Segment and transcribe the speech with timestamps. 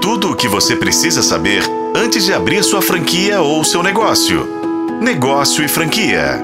[0.00, 1.62] Tudo o que você precisa saber
[1.94, 4.48] antes de abrir sua franquia ou seu negócio.
[4.98, 6.42] Negócio e franquia.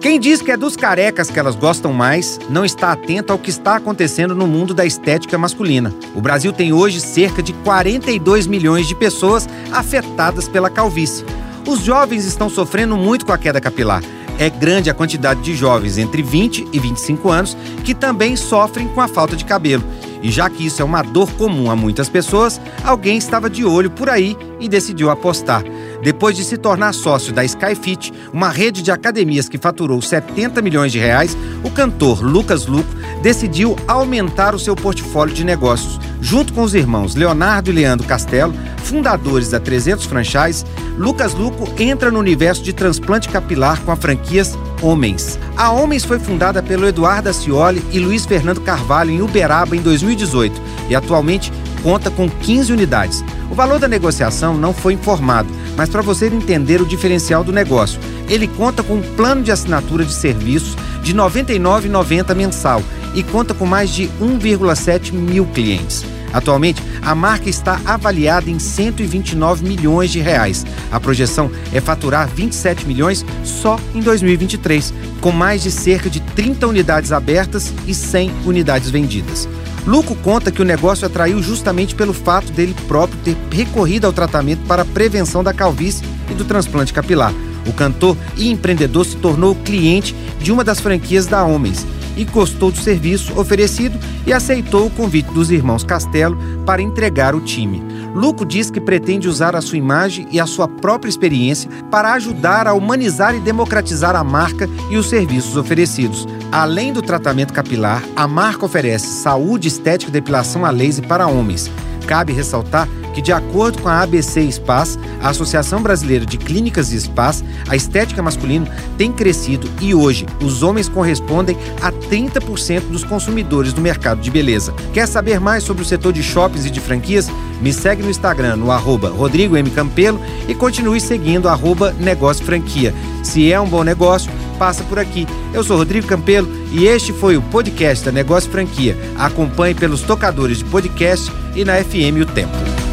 [0.00, 3.50] Quem diz que é dos carecas que elas gostam mais, não está atento ao que
[3.50, 5.94] está acontecendo no mundo da estética masculina.
[6.14, 11.26] O Brasil tem hoje cerca de 42 milhões de pessoas afetadas pela calvície.
[11.68, 14.02] Os jovens estão sofrendo muito com a queda capilar.
[14.38, 19.02] É grande a quantidade de jovens entre 20 e 25 anos que também sofrem com
[19.02, 19.84] a falta de cabelo.
[20.22, 23.90] E já que isso é uma dor comum a muitas pessoas, alguém estava de olho
[23.90, 25.64] por aí e decidiu apostar.
[26.02, 30.92] Depois de se tornar sócio da Skyfit, uma rede de academias que faturou 70 milhões
[30.92, 32.90] de reais, o cantor Lucas Luco
[33.22, 35.98] decidiu aumentar o seu portfólio de negócios.
[36.20, 40.64] Junto com os irmãos Leonardo e Leandro Castelo, fundadores da 300 Franchise,
[40.98, 45.38] Lucas Luco entra no universo de transplante capilar com a franquias Homens.
[45.56, 50.60] A Homens foi fundada pelo Eduardo Acioli e Luiz Fernando Carvalho em Uberaba em 2018
[50.88, 51.52] e atualmente
[51.82, 53.24] conta com 15 unidades.
[53.50, 57.98] O valor da negociação não foi informado, mas para você entender o diferencial do negócio,
[58.28, 62.82] ele conta com um plano de assinatura de serviços de R$ 99,90 mensal
[63.14, 66.04] e conta com mais de 1,7 mil clientes.
[66.32, 70.64] Atualmente, a marca está avaliada em 129 milhões de reais.
[70.90, 76.66] A projeção é faturar 27 milhões só em 2023, com mais de cerca de 30
[76.66, 79.48] unidades abertas e 100 unidades vendidas.
[79.86, 84.60] Luco conta que o negócio atraiu justamente pelo fato dele próprio ter recorrido ao tratamento
[84.66, 87.32] para a prevenção da calvície e do transplante capilar.
[87.66, 91.84] O cantor e empreendedor se tornou cliente de uma das franquias da Homens
[92.16, 97.40] e gostou do serviço oferecido e aceitou o convite dos irmãos Castelo para entregar o
[97.40, 97.82] time.
[98.14, 102.66] Luco diz que pretende usar a sua imagem e a sua própria experiência para ajudar
[102.66, 106.26] a humanizar e democratizar a marca e os serviços oferecidos.
[106.50, 111.70] Além do tratamento capilar, a marca oferece saúde, estética e depilação a laser para homens.
[112.06, 117.00] Cabe ressaltar que, de acordo com a ABC Spas, a Associação Brasileira de Clínicas e
[117.00, 118.66] Spas, a estética masculina
[118.96, 124.74] tem crescido e hoje os homens correspondem a 30% dos consumidores do mercado de beleza.
[124.92, 127.28] Quer saber mais sobre o setor de shoppings e de franquias?
[127.60, 129.68] Me segue no Instagram no arroba Rodrigo M.
[129.70, 132.94] Campelo e continue seguindo arroba Negócio Franquia.
[133.22, 135.26] Se é um bom negócio, passa por aqui.
[135.52, 138.96] Eu sou Rodrigo Campelo e este foi o podcast da Negócio Franquia.
[139.18, 142.89] Acompanhe pelos tocadores de podcast e na FM O Tempo.